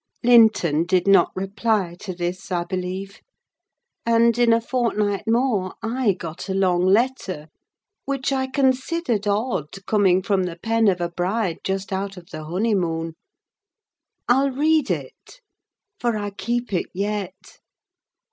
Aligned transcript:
Linton 0.23 0.83
did 0.83 1.07
not 1.07 1.29
reply 1.35 1.95
to 1.99 2.11
this, 2.15 2.51
I 2.51 2.63
believe; 2.63 3.19
and, 4.03 4.35
in 4.39 4.51
a 4.51 4.59
fortnight 4.59 5.25
more, 5.27 5.75
I 5.83 6.13
got 6.13 6.49
a 6.49 6.55
long 6.55 6.87
letter, 6.87 7.49
which 8.05 8.31
I 8.33 8.47
considered 8.47 9.27
odd, 9.27 9.67
coming 9.85 10.23
from 10.23 10.41
the 10.45 10.57
pen 10.57 10.87
of 10.87 11.01
a 11.01 11.09
bride 11.09 11.59
just 11.63 11.93
out 11.93 12.17
of 12.17 12.31
the 12.31 12.45
honeymoon. 12.45 13.13
I'll 14.27 14.49
read 14.49 14.89
it: 14.89 15.39
for 15.99 16.17
I 16.17 16.31
keep 16.31 16.73
it 16.73 16.87
yet. 16.95 17.59